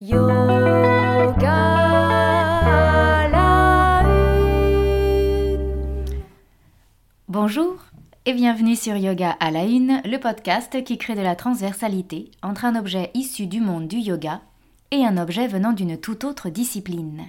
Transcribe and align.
Yoga 0.00 1.50
la 3.30 4.02
une. 5.56 6.24
Bonjour 7.28 7.76
et 8.26 8.32
bienvenue 8.32 8.74
sur 8.74 8.96
Yoga 8.96 9.30
à 9.38 9.52
la 9.52 9.64
une, 9.64 10.02
le 10.04 10.18
podcast 10.18 10.82
qui 10.82 10.98
crée 10.98 11.14
de 11.14 11.22
la 11.22 11.36
transversalité 11.36 12.32
entre 12.42 12.64
un 12.64 12.74
objet 12.74 13.12
issu 13.14 13.46
du 13.46 13.60
monde 13.60 13.86
du 13.86 13.98
yoga 13.98 14.42
et 14.90 15.06
un 15.06 15.16
objet 15.16 15.46
venant 15.46 15.72
d'une 15.72 15.96
toute 15.96 16.24
autre 16.24 16.50
discipline. 16.50 17.26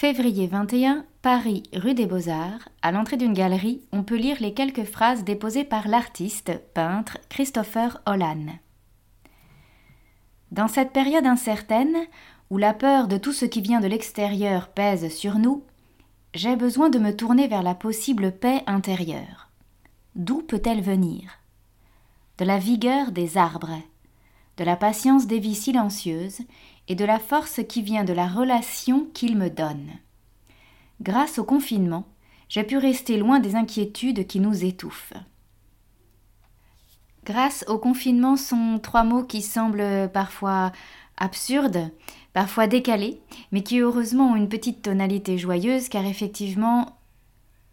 Février 0.00 0.46
21, 0.46 1.04
Paris, 1.20 1.62
rue 1.74 1.92
des 1.92 2.06
Beaux-Arts. 2.06 2.70
À 2.80 2.90
l'entrée 2.90 3.18
d'une 3.18 3.34
galerie, 3.34 3.82
on 3.92 4.02
peut 4.02 4.16
lire 4.16 4.38
les 4.40 4.54
quelques 4.54 4.84
phrases 4.84 5.24
déposées 5.24 5.62
par 5.62 5.88
l'artiste, 5.88 6.58
peintre 6.72 7.18
Christopher 7.28 8.00
Hollan. 8.06 8.46
Dans 10.52 10.68
cette 10.68 10.94
période 10.94 11.26
incertaine, 11.26 11.98
où 12.48 12.56
la 12.56 12.72
peur 12.72 13.08
de 13.08 13.18
tout 13.18 13.34
ce 13.34 13.44
qui 13.44 13.60
vient 13.60 13.80
de 13.80 13.88
l'extérieur 13.88 14.68
pèse 14.68 15.14
sur 15.14 15.38
nous, 15.38 15.64
j'ai 16.32 16.56
besoin 16.56 16.88
de 16.88 16.98
me 16.98 17.14
tourner 17.14 17.46
vers 17.46 17.62
la 17.62 17.74
possible 17.74 18.32
paix 18.32 18.62
intérieure. 18.66 19.50
D'où 20.14 20.40
peut-elle 20.40 20.80
venir? 20.80 21.40
De 22.38 22.46
la 22.46 22.56
vigueur 22.56 23.12
des 23.12 23.36
arbres, 23.36 23.82
de 24.56 24.64
la 24.64 24.76
patience 24.76 25.26
des 25.26 25.40
vies 25.40 25.54
silencieuses 25.54 26.40
et 26.90 26.96
de 26.96 27.04
la 27.04 27.20
force 27.20 27.60
qui 27.68 27.82
vient 27.82 28.02
de 28.02 28.12
la 28.12 28.26
relation 28.26 29.06
qu'ils 29.14 29.36
me 29.36 29.48
donnent. 29.48 29.92
Grâce 31.00 31.38
au 31.38 31.44
confinement, 31.44 32.04
j'ai 32.48 32.64
pu 32.64 32.78
rester 32.78 33.16
loin 33.16 33.38
des 33.38 33.54
inquiétudes 33.54 34.26
qui 34.26 34.40
nous 34.40 34.64
étouffent. 34.64 35.12
Grâce 37.24 37.64
au 37.68 37.78
confinement 37.78 38.36
sont 38.36 38.80
trois 38.82 39.04
mots 39.04 39.22
qui 39.22 39.40
semblent 39.40 40.10
parfois 40.12 40.72
absurdes, 41.16 41.92
parfois 42.32 42.66
décalés, 42.66 43.20
mais 43.52 43.62
qui 43.62 43.78
heureusement 43.78 44.32
ont 44.32 44.36
une 44.36 44.48
petite 44.48 44.82
tonalité 44.82 45.38
joyeuse 45.38 45.88
car 45.88 46.04
effectivement, 46.04 46.98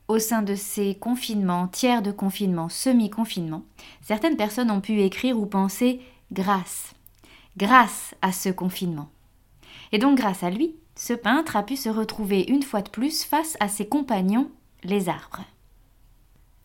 au 0.08 0.20
sein 0.20 0.44
de 0.44 0.54
ces 0.54 0.94
confinements, 0.94 1.68
tiers 1.68 2.04
de 2.04 2.12
confinement, 2.12 2.70
semi-confinement, 2.70 3.64
certaines 4.04 4.38
personnes 4.38 4.70
ont 4.70 4.82
pu 4.82 5.02
écrire 5.02 5.40
ou 5.40 5.48
penser 5.48 6.02
grâce, 6.32 6.94
grâce 7.58 8.16
à 8.22 8.32
ce 8.32 8.50
confinement. 8.50 9.10
Et 9.92 9.98
donc 9.98 10.18
grâce 10.18 10.44
à 10.44 10.50
lui, 10.50 10.76
ce 10.96 11.14
peintre 11.14 11.56
a 11.56 11.64
pu 11.64 11.76
se 11.76 11.90
retrouver 11.90 12.46
une 12.48 12.64
fois 12.64 12.82
de 12.82 12.90
plus 12.90 13.24
face 13.24 13.58
à 13.60 13.68
ses 13.68 13.88
compagnons, 13.88 14.50
les 14.84 15.10
arbres, 15.10 15.44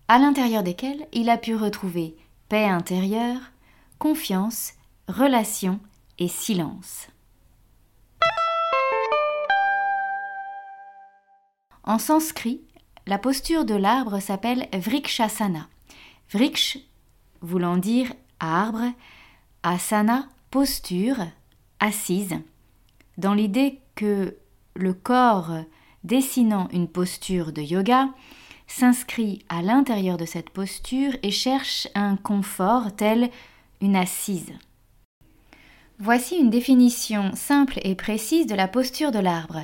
à 0.09 0.19
l'intérieur 0.19 0.62
desquels 0.62 1.07
il 1.12 1.31
a 1.31 1.39
pu 1.39 1.55
retrouver 1.55 2.17
paix 2.49 2.65
intérieure, 2.65 3.41
confiance, 3.99 4.73
relation 5.09 5.81
et 6.19 6.29
silence. 6.29 7.09
En 11.84 11.99
sanskrit, 11.99 12.61
la 13.06 13.19
posture 13.19 13.65
de 13.65 13.75
l'arbre 13.75 14.21
s'appelle 14.21 14.69
Vrikshasana. 14.73 15.67
Vriksh 16.31 16.79
voulant 17.41 17.77
dire 17.77 18.12
arbre, 18.39 18.93
asana, 19.62 20.29
posture, 20.53 21.17
assise, 21.81 22.36
dans 23.17 23.33
l'idée 23.33 23.81
que 23.95 24.36
le 24.75 24.92
corps 24.92 25.55
dessinant 26.05 26.69
une 26.75 26.89
posture 26.89 27.53
de 27.53 27.62
yoga 27.62 28.11
s'inscrit 28.67 29.47
à 29.48 29.62
l'intérieur 29.62 30.19
de 30.19 30.27
cette 30.27 30.50
posture 30.50 31.17
et 31.22 31.31
cherche 31.31 31.89
un 31.94 32.17
confort 32.17 32.94
tel 32.94 33.31
une 33.81 33.97
assise. 33.97 34.53
Voici 35.98 36.36
une 36.36 36.50
définition 36.50 37.34
simple 37.34 37.81
et 37.83 37.94
précise 37.94 38.47
de 38.47 38.55
la 38.55 38.69
posture 38.69 39.11
de 39.11 39.20
l'arbre. 39.20 39.62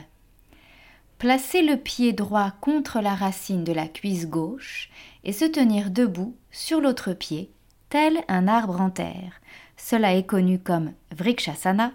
Placer 1.19 1.61
le 1.61 1.77
pied 1.77 2.15
droit 2.15 2.53
contre 2.63 3.01
la 3.01 3.15
racine 3.15 3.63
de 3.63 3.75
la 3.75 3.89
cuisse 3.89 4.27
gauche 4.27 4.89
et 5.23 5.35
se 5.35 5.45
tenir 5.45 5.91
debout 5.91 6.35
sur 6.51 6.81
l'autre 6.81 7.13
pied, 7.13 7.51
tel 7.91 8.25
un 8.27 8.49
arbre 8.49 8.81
en 8.81 8.89
terre. 8.89 9.39
Cela 9.79 10.15
est 10.15 10.25
connu 10.25 10.59
comme 10.59 10.93
Vrikshasana, 11.17 11.93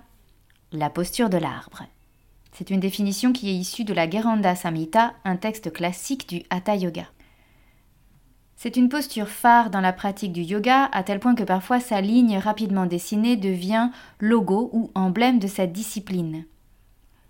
la 0.71 0.89
posture 0.89 1.29
de 1.29 1.37
l'arbre. 1.37 1.83
C'est 2.53 2.71
une 2.71 2.79
définition 2.79 3.33
qui 3.33 3.49
est 3.49 3.55
issue 3.55 3.83
de 3.83 3.93
la 3.93 4.09
Geranda 4.09 4.55
Samhita, 4.55 5.13
un 5.25 5.35
texte 5.35 5.71
classique 5.71 6.27
du 6.27 6.41
Hatha 6.49 6.75
Yoga. 6.75 7.05
C'est 8.55 8.77
une 8.77 8.89
posture 8.89 9.27
phare 9.27 9.69
dans 9.69 9.81
la 9.81 9.91
pratique 9.91 10.31
du 10.31 10.41
yoga, 10.41 10.85
à 10.93 11.03
tel 11.03 11.19
point 11.19 11.35
que 11.35 11.43
parfois 11.43 11.81
sa 11.81 11.99
ligne 11.99 12.37
rapidement 12.37 12.85
dessinée 12.85 13.35
devient 13.35 13.89
logo 14.19 14.69
ou 14.71 14.89
emblème 14.95 15.37
de 15.37 15.47
cette 15.47 15.73
discipline. 15.73 16.45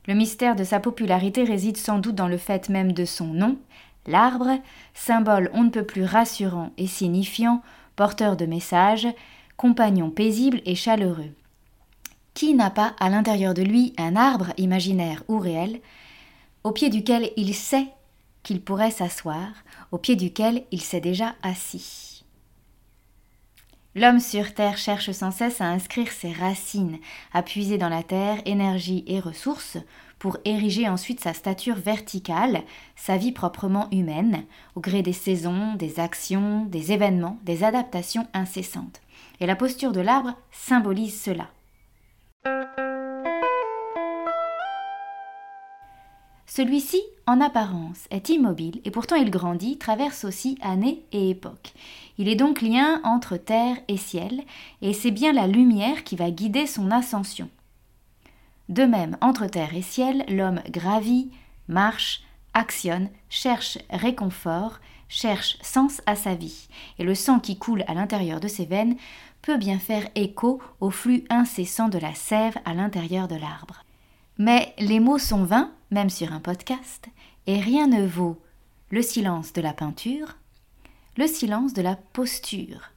Le 0.07 0.13
mystère 0.13 0.55
de 0.55 0.63
sa 0.63 0.79
popularité 0.79 1.43
réside 1.43 1.77
sans 1.77 1.97
doute 1.97 2.15
dans 2.15 2.27
le 2.27 2.37
fait 2.37 2.69
même 2.69 2.91
de 2.91 3.05
son 3.05 3.27
nom, 3.27 3.57
l'arbre, 4.05 4.59
symbole 4.93 5.49
on 5.53 5.63
ne 5.63 5.69
peut 5.69 5.85
plus 5.85 6.05
rassurant 6.05 6.71
et 6.77 6.87
signifiant, 6.87 7.63
porteur 7.95 8.37
de 8.37 8.45
messages, 8.45 9.07
compagnon 9.57 10.09
paisible 10.09 10.61
et 10.65 10.75
chaleureux. 10.75 11.33
Qui 12.33 12.53
n'a 12.53 12.69
pas 12.69 12.95
à 12.99 13.09
l'intérieur 13.09 13.53
de 13.53 13.61
lui 13.61 13.93
un 13.97 14.15
arbre 14.15 14.53
imaginaire 14.57 15.23
ou 15.27 15.37
réel, 15.37 15.79
au 16.63 16.71
pied 16.71 16.89
duquel 16.89 17.31
il 17.37 17.53
sait 17.53 17.87
qu'il 18.41 18.61
pourrait 18.61 18.91
s'asseoir, 18.91 19.49
au 19.91 19.97
pied 19.97 20.15
duquel 20.15 20.63
il 20.71 20.81
s'est 20.81 21.01
déjà 21.01 21.35
assis 21.43 22.13
L'homme 23.95 24.19
sur 24.19 24.55
Terre 24.55 24.77
cherche 24.77 25.11
sans 25.11 25.29
cesse 25.29 25.61
à 25.61 25.65
inscrire 25.65 26.11
ses 26.11 26.31
racines, 26.31 26.97
à 27.31 27.43
puiser 27.43 27.77
dans 27.77 27.89
la 27.89 28.01
terre 28.01 28.41
énergie 28.45 29.03
et 29.05 29.19
ressources, 29.19 29.77
pour 30.23 30.38
ériger 30.45 30.88
ensuite 30.88 31.19
sa 31.19 31.34
stature 31.34 31.75
verticale, 31.75 32.61
sa 32.95 33.17
vie 33.17 33.34
proprement 33.34 33.89
humaine, 33.91 34.45
au 34.73 34.79
gré 34.79 35.01
des 35.01 35.11
saisons, 35.11 35.75
des 35.75 36.00
actions, 36.00 36.63
des 36.63 36.94
événements, 36.94 37.38
des 37.44 37.66
adaptations 37.66 38.25
incessantes. 38.33 39.01
Et 39.41 39.45
la 39.45 39.57
posture 39.57 39.91
de 39.91 40.00
l'arbre 40.00 40.33
symbolise 40.50 41.22
cela. 41.22 41.50
Celui-ci, 46.45 47.01
en 47.28 47.41
apparence, 47.41 48.07
est 48.09 48.29
immobile 48.29 48.79
et 48.85 48.91
pourtant 48.91 49.17
il 49.17 49.29
grandit, 49.29 49.78
traverse 49.78 50.23
aussi 50.23 50.57
années 50.62 51.03
et 51.12 51.31
époques. 51.31 51.73
Il 52.17 52.29
est 52.29 52.38
donc 52.38 52.62
lien 52.62 53.01
entre 53.03 53.35
terre 53.35 53.75
et 53.89 53.97
ciel, 53.97 54.44
et 54.81 54.94
c'est 54.94 55.12
bien 55.12 55.33
la 55.33 55.47
lumière 55.47 56.06
qui 56.06 56.16
va 56.16 56.31
guider 56.31 56.66
son 56.66 56.91
ascension. 56.91 57.50
De 58.69 58.84
même, 58.84 59.18
entre 59.22 59.47
terre 59.47 59.75
et 59.75 59.81
ciel, 59.81 60.25
l'homme 60.29 60.62
gravit, 60.69 61.31
marche, 61.68 62.24
actionne, 62.53 63.09
cherche 63.29 63.78
réconfort, 63.90 64.79
cherche 65.09 65.57
sens 65.62 66.01
à 66.06 66.16
sa 66.16 66.35
vie, 66.35 66.68
et 66.97 67.03
le 67.03 67.16
sang 67.16 67.40
qui 67.40 67.57
coule 67.57 67.84
à 67.88 67.94
l'intérieur 67.94 68.40
de 68.40 68.47
ses 68.47 68.66
veines 68.66 68.96
peut 69.41 69.57
bien 69.57 69.79
faire 69.79 70.07
écho 70.16 70.62
au 70.79 70.90
flux 70.90 71.25
incessant 71.29 71.90
de 71.90 71.97
la 71.97 72.16
sève 72.16 72.57
à 72.66 72.74
l'intérieur 72.74 73.28
de 73.28 73.35
l'arbre. 73.35 73.84
Mais 74.38 74.74
les 74.80 75.00
mots 75.00 75.19
sont 75.19 75.44
vains, 75.44 75.72
même 75.91 76.09
sur 76.09 76.31
un 76.31 76.40
podcast, 76.40 77.07
et 77.45 77.59
rien 77.59 77.88
ne 77.88 78.06
vaut 78.06 78.41
le 78.90 79.01
silence 79.01 79.53
de 79.53 79.62
la 79.62 79.74
peinture, 79.74 80.38
le 81.18 81.28
silence 81.28 81.74
de 81.74 81.81
la 81.81 81.95
posture, 81.95 82.92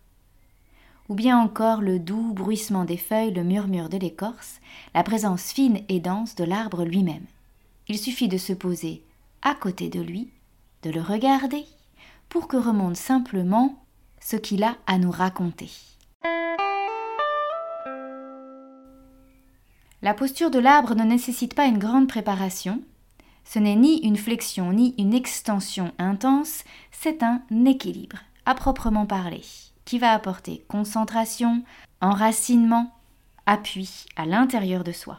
ou 1.09 1.15
bien 1.15 1.39
encore 1.39 1.81
le 1.81 1.99
doux 1.99 2.33
bruissement 2.33 2.85
des 2.85 2.97
feuilles, 2.97 3.33
le 3.33 3.45
murmure 3.45 3.89
de 3.89 3.99
l'écorce, 3.99 4.61
la 4.95 5.03
présence 5.03 5.53
fine 5.53 5.81
et 5.89 6.01
dense 6.01 6.35
de 6.35 6.45
l'arbre 6.45 6.85
lui-même. 6.85 7.27
Il 7.89 7.99
suffit 7.99 8.29
de 8.29 8.39
se 8.39 8.53
poser 8.53 9.03
à 9.43 9.55
côté 9.55 9.89
de 9.89 10.01
lui, 10.01 10.31
de 10.83 10.91
le 10.91 11.01
regarder, 11.01 11.65
pour 12.29 12.49
que 12.49 12.57
remonte 12.57 12.97
simplement 12.97 13.83
ce 14.21 14.37
qu'il 14.37 14.65
a 14.65 14.77
à 14.87 14.99
nous 14.99 15.11
raconter. 15.11 15.71
La 20.03 20.15
posture 20.15 20.51
de 20.51 20.59
l'arbre 20.59 20.95
ne 20.95 21.05
nécessite 21.05 21.55
pas 21.55 21.67
une 21.67 21.79
grande 21.79 22.09
préparation. 22.09 22.83
Ce 23.45 23.59
n'est 23.59 23.77
ni 23.77 23.99
une 23.99 24.17
flexion 24.17 24.73
ni 24.73 24.95
une 24.99 25.15
extension 25.15 25.93
intense, 25.99 26.65
c'est 26.91 27.23
un 27.23 27.43
équilibre, 27.65 28.19
à 28.45 28.55
proprement 28.55 29.07
parler, 29.07 29.43
qui 29.87 29.99
va 29.99 30.13
apporter 30.13 30.67
concentration, 30.69 31.63
enracinement, 32.03 32.93
appui 33.47 34.05
à 34.17 34.27
l'intérieur 34.27 34.85
de 34.85 34.93
soi. 34.93 35.19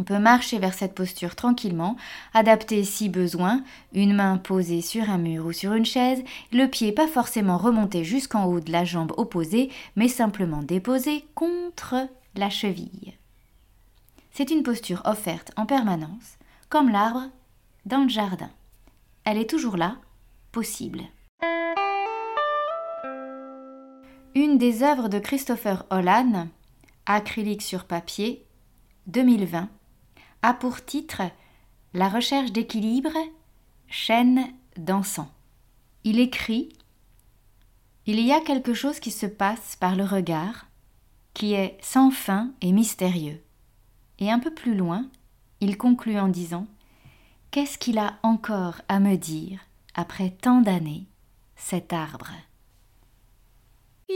On 0.00 0.02
peut 0.02 0.18
marcher 0.18 0.58
vers 0.58 0.74
cette 0.74 0.94
posture 0.94 1.36
tranquillement, 1.36 1.96
adapter 2.32 2.82
si 2.82 3.08
besoin, 3.08 3.62
une 3.92 4.14
main 4.14 4.38
posée 4.38 4.80
sur 4.80 5.08
un 5.08 5.18
mur 5.18 5.46
ou 5.46 5.52
sur 5.52 5.74
une 5.74 5.84
chaise, 5.84 6.24
le 6.52 6.66
pied 6.66 6.90
pas 6.90 7.06
forcément 7.06 7.58
remonté 7.58 8.02
jusqu'en 8.02 8.46
haut 8.46 8.58
de 8.58 8.72
la 8.72 8.84
jambe 8.84 9.12
opposée, 9.16 9.70
mais 9.94 10.08
simplement 10.08 10.62
déposé 10.62 11.24
contre 11.36 12.08
la 12.34 12.50
cheville. 12.50 13.14
C'est 14.32 14.50
une 14.50 14.64
posture 14.64 15.02
offerte 15.04 15.52
en 15.56 15.64
permanence, 15.64 16.38
comme 16.68 16.88
l'arbre 16.88 17.28
dans 17.86 18.02
le 18.02 18.08
jardin. 18.08 18.50
Elle 19.24 19.38
est 19.38 19.48
toujours 19.48 19.76
là, 19.76 19.96
possible. 20.50 21.02
Une 24.36 24.58
des 24.58 24.82
œuvres 24.82 25.08
de 25.08 25.20
Christopher 25.20 25.86
Holland, 25.90 26.48
acrylique 27.06 27.62
sur 27.62 27.84
papier, 27.84 28.44
2020, 29.06 29.68
a 30.42 30.54
pour 30.54 30.84
titre 30.84 31.22
La 31.92 32.08
recherche 32.08 32.50
d'équilibre, 32.50 33.16
chaîne 33.86 34.48
dansant. 34.76 35.30
Il 36.02 36.18
écrit 36.18 36.70
Il 38.06 38.18
y 38.18 38.32
a 38.32 38.40
quelque 38.40 38.74
chose 38.74 38.98
qui 38.98 39.12
se 39.12 39.26
passe 39.26 39.76
par 39.76 39.94
le 39.94 40.04
regard, 40.04 40.66
qui 41.32 41.52
est 41.52 41.78
sans 41.80 42.10
fin 42.10 42.50
et 42.60 42.72
mystérieux. 42.72 43.40
Et 44.18 44.32
un 44.32 44.40
peu 44.40 44.52
plus 44.52 44.74
loin, 44.74 45.06
il 45.60 45.78
conclut 45.78 46.18
en 46.18 46.26
disant 46.26 46.66
Qu'est-ce 47.52 47.78
qu'il 47.78 47.98
a 47.98 48.18
encore 48.24 48.82
à 48.88 48.98
me 48.98 49.14
dire 49.14 49.60
après 49.94 50.30
tant 50.30 50.60
d'années, 50.60 51.06
cet 51.54 51.92
arbre? 51.92 52.32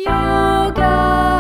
Yoga 0.07 1.38